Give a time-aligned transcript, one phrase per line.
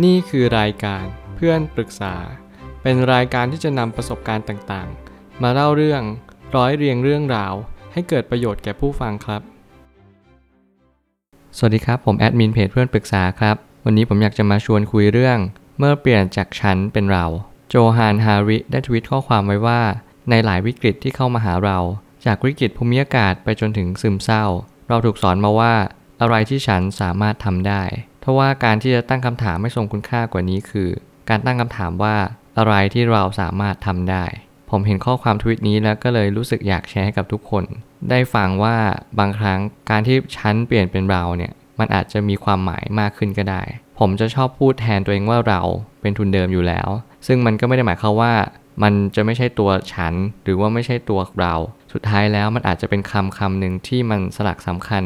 [0.00, 1.04] นี่คือรายการ
[1.36, 2.14] เพื่อนปรึกษา
[2.82, 6.02] เป็นรายการที่จะนำประสบการณ์ต่างๆ มาเล่าเรื่อง
[6.56, 7.54] ร้อยเรียงเรื่องราว
[7.92, 9.42] ให้เกิดประโยชน์แก่ผู้ฟังครับ
[11.56, 15.38] สวัสดีครับ ผมแอดมินเพจเพื่อนปรึกษาครับ วันนี้ผมอยากจะมาชวนคุยเรื่อง
[15.78, 17.26] เมื่อเปลี่ยนจากฉันเป็นเรา
[17.68, 19.80] โจฮานฮาริได้ทวิตข้อความไว้ว่า
[20.30, 21.78] ในหลายวิกฤตที่เข้ามาหาเรา
[22.26, 24.44] จากวิกฤตภูมิอากาศไปจนถึงซึมเศร้า
[24.88, 25.74] เราถูกสอนมาว่า
[26.20, 27.82] อะไรที่ฉันสามารถทำได้
[28.22, 30.88] ทว่าการที่จะตั้งคำถามไม่ทรงคุณค่ากว่านี้คือ
[31.28, 32.16] การตั้งคำถามว่า
[32.58, 34.24] อะไรที่เราสามารถทำได้
[34.70, 37.64] ผมเห็นข้อความทวิตนี้แล้วก็เลยรู้สึกอยากแชร์ให้กับทุกคน
[38.10, 38.76] ได้ฟังว่า
[39.18, 39.58] บางครั้ง
[39.90, 43.62] การที่ฉันเปลี่ยนเป็นเราเนี่ยมันอาจจะมีความหมายมากขึ้นก็ได้
[43.98, 45.60] ผมจะชอบพูดแทนตัวเองว่าเรา
[46.00, 46.88] เป็นทุนเดิมอยู่แล้ว
[47.26, 48.32] ซึ่งมันก็ไม่ได้หมายความว่า
[48.82, 51.54] มันจะไม่ใช่ตัวฉัน หรือว่าไม่ใช่ตัวเรา
[51.92, 55.02] สุดท้ายแล้วมันอาจจะเป็นคำคำหนึ่งที่มันสลักสำคัญ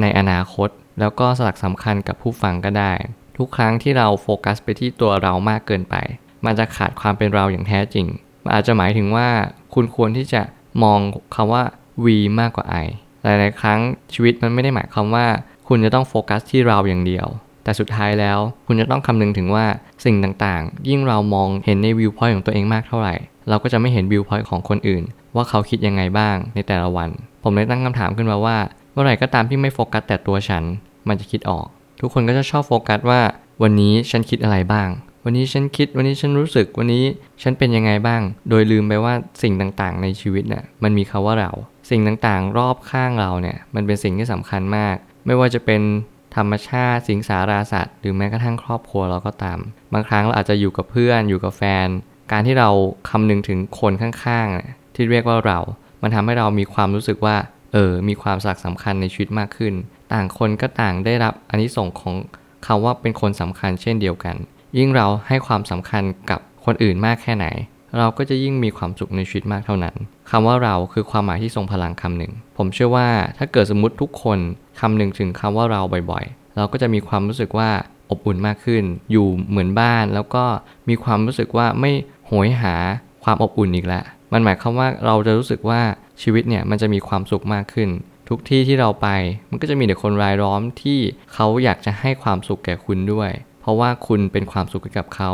[0.00, 0.68] ในอนาคต
[1.00, 2.92] แล้วก็สลักสำคัญกับผู้ฟังก็ได้
[3.38, 5.94] ทุกครั้งที่เราโฟกัสไปที่ตัวเรามากเกินไป
[6.44, 8.06] มันจะขาดความเป็นเราอย่างแท้จริง
[8.44, 9.28] มันอาจจะหมายถึงว่า
[9.74, 10.42] คุณควรที่จะ
[10.82, 10.98] มอง
[11.34, 11.62] คำว่า
[12.04, 12.86] we มากกว่า I
[13.22, 13.80] หลายๆ ครั้ง
[14.12, 15.26] ชีวิตมันไม่ได้หมายความว่า
[15.68, 17.26] คุณจะต้องโฟกัสที่เราอย่างเดียว
[17.64, 19.66] แต่สุดท้ายแล้วคุณจะต้องคำนึงถึงว่า
[20.04, 23.14] สิ่งต่างๆ ยิ่งเรามองเห็นในวิวพอยต์ของตัวเองมากเท่าไหร่
[23.48, 25.02] เราก็จะไม่เห็น viewpoint ของคนอื่น
[25.34, 27.10] ว่าเขาคิดยังไงบ้างในแต่ละวัน
[27.42, 28.56] ผมเลยตั้งคำถามขึ้นมาว่า
[28.92, 30.64] เมื่อไหร่ก็ตามที่ไม่โฟกัสแต่ตัวฉัน
[31.08, 31.66] มันจะคิดออก
[32.00, 33.20] ทุกคนก็จะชอบโฟกัสว่า
[33.62, 34.88] วันนี้ฉันคิดอะไรบ้าง
[35.24, 37.04] วันนี้ฉันคิดวันนี้ฉันรู้สึกวันนี้
[37.42, 41.52] ฉันเป็นยังไงบ้าง โดยลืมไปว่าสิ่งต่างๆ ในชีวิตเนี่ยมันมีคำว่าเรา
[41.90, 45.82] สิ่งต่างๆ รอบข้างเราเนี่ยมันเป็นสิ่งที่สำคัญมาก ไม่ว่าจะเป็น
[46.36, 49.58] ธรรมชาติสิงสาราสัตว์หรือแม้กระทั่งครอบครัวเราก็ตาม
[49.92, 51.88] บางครั้งเราอาจจะอยู่กับเพื่อนอยู่กับแฟน
[52.32, 52.70] การที่เรา
[53.08, 55.58] คำนึงถึงคนข้างๆ ที่เรียกว่าเรา
[56.02, 57.36] มันทำให้เรามีความรู้สึกว่า
[57.72, 59.74] เออ มีความสักสำคัญในชีวิตมากขึ้น
[60.12, 62.14] ต่างคนก็ต่างได้รับอันนี้ส่งของ
[62.66, 64.36] คาว่าเป็นคนสำคัญเช่นเดียวกัน
[64.78, 67.46] ยิ่งเราให้ความสำคัญกับคนอื่นมากแค่ไหน
[67.98, 69.94] เราก็จะยิ่งมีความสุขในชีวิตมากเท่านั้น
[70.30, 73.08] คำว่าเราคือความหมายที่ทรงพลังคำหนึ่ง ผมเชื่อว่า
[73.38, 74.38] ถ้าเกิดสมมติทุกคน
[74.80, 75.80] คำหนึ่งถึงคำว่าเรา
[76.10, 77.70] บ่อยๆ เราก็จะมีความรู้สึกว่า
[78.10, 80.44] อบอุ่นมากขึ้น อยู่เหมือนบ้าน แล้วก็
[80.88, 81.92] มีความรู้สึกว่าไม่
[82.26, 82.74] โหยหา
[83.24, 85.80] ความอบอุ่นอีกแล้วมันหมายความว่าเราจะรู้สึกว่า
[86.22, 87.88] ชีวิตเนี่ยมันจะมีความสุขมากขึ้น
[88.30, 89.08] ทุกที่ที่เราไป
[89.50, 90.98] มันก็จะมีแต่คนรายล้อมที่
[91.32, 93.30] เขาอยากจะให้ความสุขแก่คุณด้วย
[93.60, 95.30] เพราะว่าคุณเป็นความสุขให้กับเขา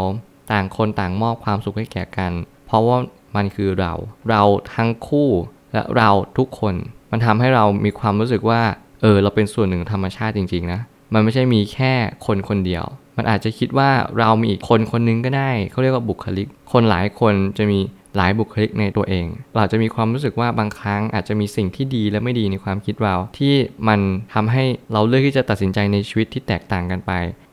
[0.53, 2.33] ต่างคนต่างมอบความสุขให้แก่กัน
[2.67, 2.99] เพราะว่า
[3.37, 3.93] มันคือเรา
[4.31, 4.43] เรา
[4.75, 5.29] ทั้งคู่
[5.73, 6.75] และเราทุกคน
[7.11, 8.63] มันทำให้เรามีความรู้สึกว่า
[9.03, 10.81] เออ เราเป็นส่วนหนึ่งธรรมชาติจริงๆนะ
[11.15, 11.93] มันไม่ใช่มีแค่
[12.27, 12.85] คนคนเดียว
[13.17, 17.79] มันอาจจะคิดว่าเรามีอีกคนคนนึงก็ได้ เขาเรียกว่าบุคลิก คนหลายคนจะมี
[18.17, 23.55] หลายบุคลิกในตัวเอง เราจะมีความรู้สึกว่าบางครั้งอาจจะมีสิ่งที่ดีและไม่ดีในความคิดเรา ที่
[23.89, 24.01] มัน
[24.35, 27.13] ทำให้เราเลือกที่จะตัดสินใจในชีวิตที่แตกต่างกันไป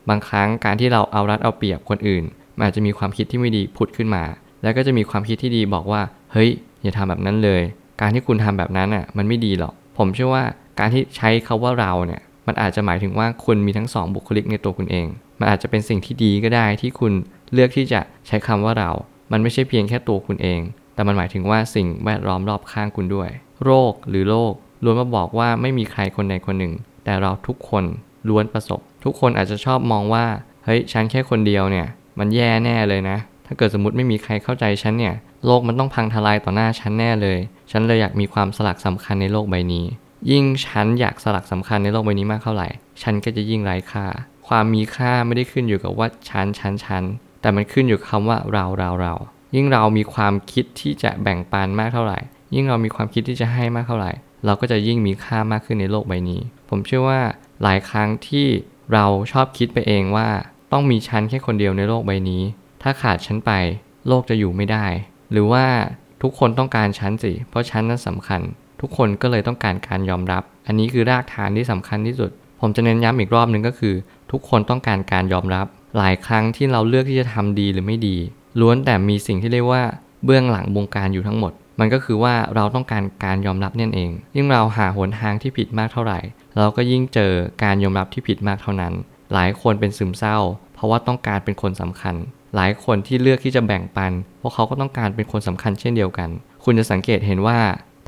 [0.09, 2.23] บางครั้งการที่เราเอารัดเอาเปรียบคนอื่น
[2.63, 4.23] อาจจะมีความคิดที่ไม่ดีผุดขึ้นมา
[4.63, 6.01] แล้วก็จะมีความคิดที่ดีบอกว่า
[6.33, 6.49] เฮ้ย
[6.81, 7.61] อย่าทำแบบนั้นเลย
[8.01, 10.43] การที่คุณทำแบบนั้นอะมันไม่ดีหรอก ผมเชื่อว่า
[10.79, 15.07] การที่ใช้คาว่าเราเนี่ยมันอาจจะหมายถึงว่าคุณมีทั้งสองบุคลิกในตัวคุณเอง
[15.39, 17.13] มันอาจจะเป็นสิ่งที่ดีก็ได้ที่คุณ
[17.53, 18.91] เลือกที่จะใช้คำว่าเรา
[19.31, 20.61] มันไม่ใช่เพียงแค่ตัวคุณเอง
[20.93, 23.29] แต่มันหมายถึงว่าสิ่งแวดล้อมรอบข้างคุณด้วย
[23.63, 24.53] โรคหรือโรค
[24.83, 26.73] ล้วนมาบอกว่าไม่มีใครคนใดคนหนึ่ง
[27.03, 27.83] แต่เราทุกคน
[28.29, 30.25] ล้วนประสบ ทุกคนอาจจะชอบมองว่า
[30.65, 31.87] เฮ้ย ฉันแค่คนเดียวเนี่ย
[32.19, 37.39] มันแย่แน่เลยนะ ถ้าเกิดสมมติไม่มีใครเข้าใจฉันเนี่ย โลกมันต้องพังทลายต่อหน้าฉันแน่เลย
[37.71, 39.85] ฉันเลยอยากมีความสลักสำคัญในโลกใบนี้
[40.31, 42.67] ยิ่งฉันอยากสลักสำคัญในโลกใบนี้มากเท่าไหร่
[43.01, 44.05] ฉันก็จะยิ่งไร้ค่า
[44.47, 47.03] ความมีค่าไม่ได้ขึ้นอยู่กับว่าฉันฉันฉัน
[47.43, 49.13] แต่มันขึ้นอยู่คำว่าเราเราเรา
[49.55, 52.19] ยิ่งเรามีความคิดที่จะแบ่งปันมากเท่าไหร่
[52.55, 54.11] ยิ่งเรามีความคิดที่จะให้มากเท่าไหร่
[54.45, 57.21] เราก็จะยิ่งมีค่ามากขึ้นในโลกใบนี้ ผมเชื่อว่า
[57.63, 58.47] หลายครั้งที่
[58.93, 60.27] เราชอบคิดไปเองว่า
[60.71, 62.41] ต้องมีฉันแค่คนเดียวในโลกใบนี้
[62.81, 63.51] ถ้าขาดฉันไป
[64.07, 64.85] โลกจะอยู่ไม่ได้
[65.31, 65.65] หรือว่า
[66.21, 68.41] ทุกคนต้องการฉันสิ เพราะฉันนั้นสำคัญ
[68.81, 72.31] ทุกคนก็เลยต้องการการยอมรับ อันนี้คือรากฐานที่สำคัญที่สุด
[72.61, 73.95] ผมจะเน้นย้ำอีกรอบหนึ่งก็คือ
[74.31, 75.67] ทุกคนต้องการการยอมรับ
[75.97, 78.17] หลายครั้งที่เราเลือกที่จะทำดีหรือไม่ดี
[78.59, 79.83] ล้วนแต่มีสิ่งที่เรียกว่า
[80.25, 86.19] เบื้องหลังวงการอยู่ทั้งหมด มันก็คือว่าเราต้องการการยอมรับนั่นเอง ยิ่งเราหาหนทางที่ผิดมากเท่าไหร่
[86.57, 87.31] เราก็ยิ่งเจอ
[87.63, 88.93] การยอมรับที่ผิดมากเท่านั้น
[89.33, 90.37] หลายคนเป็นซึมเศร้า
[90.73, 92.15] เพราะว่าต้องการเป็นคนสำคัญ
[92.55, 96.29] หลายคนที่เลือกที่จะแบ่งปัน เพราะเขาก็ต้องการเป็นคนสำคัญเช่นเดียวกัน
[96.63, 97.59] คุณจะสังเกตเห็นว่า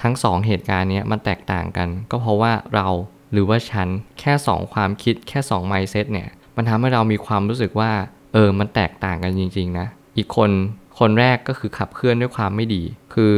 [0.01, 2.87] ทั้งสองเหตุการณ์นี้มันแตกต่างกัน ก็เพราะว่าเรา
[3.31, 3.87] หรือว่าฉัน
[4.19, 7.91] แค่ 2 ความคิดแค่2 mindset เนี่ย มันทำให้เรามีความรู้สึกว่า
[8.33, 9.87] เออ มันแตกต่างกันจริง ๆ นะ
[10.17, 10.51] อีกคน
[10.99, 13.33] คนแรกก็คือขับเคลื่อนด้วยความไม่ดี คือ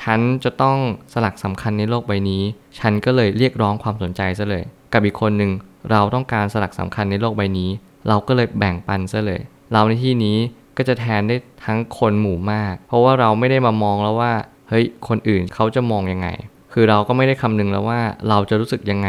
[0.00, 0.78] ฉันจะต้อง
[1.12, 2.42] สลักสำคัญในโลกใบนี้
[2.78, 5.50] ฉันก็เลยเรียกร้องความสนใจซะเลย กับอีกคนหนึ่ง
[5.90, 7.70] เราต้องการสลักสำคัญในโลกใบนี้
[8.08, 9.40] เราก็เลยแบ่งปันซะเลย
[9.72, 10.36] เราในที่นี้
[10.76, 14.32] ก็จะแทนได้ทั้งคนหมู่มาก เพราะว่าเราไม่ได้มามองแล้วว่า
[14.68, 16.28] เฮ้ย คนอื่นเขาจะมองยังไง
[16.72, 19.08] คือเราก็ไม่ได้คำนึงแล้วว่าเราจะรู้สึกยังไง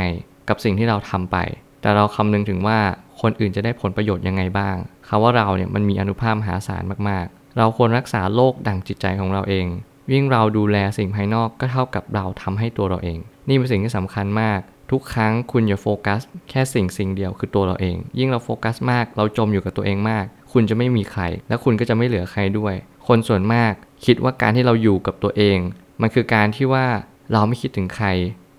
[0.49, 1.37] กับสิ่งที่เราทำไป
[1.83, 2.79] แต่เราคำนึงถึงว่า
[3.21, 4.75] คนอื่นจะได้ผลประโยชน์ยังไงบ้าง
[5.07, 9.65] คำว่าเราเนี่ยมันมีอนุภาพมหาศาลมากๆ เราควรรักษาโลกดั่งจิตใจของเราเอง
[10.13, 14.59] ยิ่งเราดูแลสิ่งภายนอกก็เท่ากับเราทำให้ตัวเราเอง นี่เป็นสิ่งที่สำคัญมาก
[14.91, 22.73] ทุกครั้งคุณอย่าโฟกัส แค่สิ่งสิ่งเดียวคือตัวเราเอง ยิ่งเราโฟกัสมาก เราจมอยู่กับตัวเองมาก คุณจะไม่มีใคร และคุณก็จะไม่เหลือใครด้วย
[23.07, 23.73] คนส่วนมาก
[24.05, 25.57] คิดว่าการที่เราอยู่กับตัวเอง
[26.01, 26.85] มันคือการที่ว่า
[27.31, 28.07] เราไม่คิดถึงใคร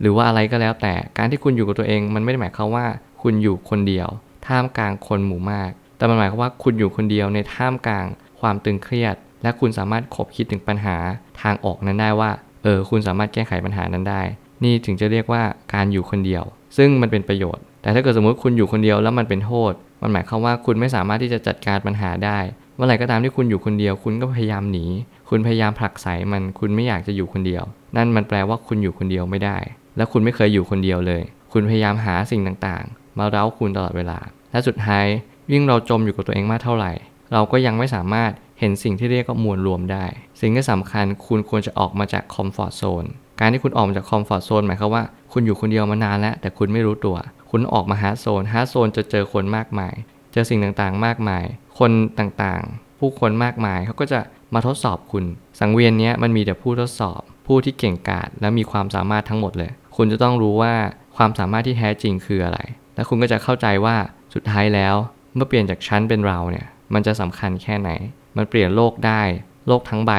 [0.04, 2.86] หรือว่าอะไรก็แล้วแต่ การที่คุณอยู่กับตัวเองมันไม่ได้หมายความว่า
[3.22, 4.08] คุณอยู่คนเดียว
[4.46, 8.06] ท่ามกลางคนหมู่มาก แต่มันหมายความว่าคุณอยู่คนเดียวในท่ามกลาง
[8.40, 10.96] ความตึงเครียด และคุณสามารถคบคิดถึงปัญหา
[11.42, 12.30] ทางออกนั้นได้ว่า
[12.62, 14.22] เออ คุณสามารถแก้ไขปัญหานั้นได้
[14.64, 15.42] นี่ถึงจะเรียกว่า
[15.74, 16.44] การอยู่คนเดียว
[16.76, 19.72] ซึ่งมันเป็นประโยชน์ แต่ถ้าเกิดสมมติคุณอยู่คนเดียวแล้วมันเป็นโทษ
[20.02, 22.38] มันหมายความว่าคุณไม่สามารถที่จะจัดการปัญหาได้
[22.76, 24.86] เมื่อไหร่ก็ตามที่คุณอยู่คนเดียว คุณก็พยายามหนี
[25.28, 27.64] คุณพยายามผลักไสมัน คุณไม่อยากจะอยู่คนเดียว
[27.96, 29.56] นั่นมันแปลว่าคุณอยู่คนเดียวไม่ได้
[29.96, 34.18] และคุณไม่เคยอยู่คนเดียวเลย คุณพยายามหาสิ่งต่างๆ มาเร้าคุณตลอดเวลา
[34.50, 35.06] และสุดท้าย
[35.52, 36.92] ยิ่งเราจมอยู่กับตัวเองมากเท่าไหร่
[37.32, 38.30] เราก็ยังไม่สามารถ
[38.60, 40.04] เห็นสิ่งที่เรียกว่ามวลรวมได้
[40.40, 43.04] สิ่งที่สำคัญคุณควรจะออกมาจาก comfort zone
[43.40, 45.02] การที่คุณออกมาจาก comfort zone หมายความว่า
[45.32, 47.16] คุณอยู่คนเดียวมานานแล้ว แต่คุณไม่รู้ตัว
[47.50, 49.94] คุณออกมา hard zone hard zone จะเจอคนมากมาย
[50.32, 51.44] เจอสิ่งต่างๆ มากมาย
[51.78, 54.20] คนต่างๆ ผู้คนมากมายเขาก็จะ
[54.54, 55.24] มาทดสอบคุณ
[55.60, 60.74] สังเวียนนี้มันมีแต่ผู้ทดสอบ ผู้ที่เก่งกาจและมีความสามารถทั้งหมดเลย คุณจะต้องรู้ว่า
[61.16, 62.58] ความสามารถที่แท้จริงคืออะไร
[62.94, 63.96] และคุณก็จะเข้าใจว่า
[64.34, 64.94] สุดท้ายแล้ว
[65.34, 67.90] เมื่อเปลี่ยนจากฉันเป็นเราเนี่ย มันจะสำคัญแค่ไหน
[68.36, 69.22] มันเปลี่ยนโลกได้
[69.68, 70.12] โลกทั้งใบ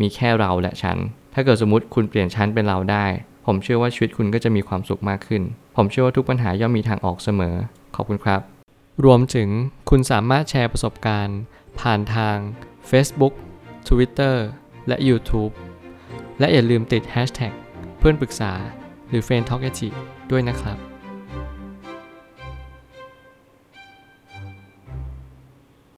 [0.00, 0.96] มีแค่เราและฉัน
[1.34, 3.06] ถ้าเกิดสมมติคุณเปลี่ยนฉันเป็นเราได้
[3.46, 5.42] ผมเชื่อว่าชีวิตคุณก็จะมีความสุขมากขึ้น
[5.76, 7.54] ผมเชื่อว่าทุกปัญหาย่อมมีทางออกเสมอ
[7.96, 8.40] ขอบคุณครับ
[9.04, 9.48] รวมถึง
[9.90, 11.38] คุณสามารถแชร์ประสบการณ์
[11.80, 12.36] ผ่านทาง
[12.90, 13.34] Facebook
[13.88, 14.36] Twitter
[14.88, 15.52] และ YouTube
[16.38, 17.52] และอย่าลืมติด Hashtag
[17.98, 18.52] เพื่อนปรึกษา
[19.08, 19.70] หรือ f r ร e n d t a l k a
[20.30, 20.95] ด้วยนะครับ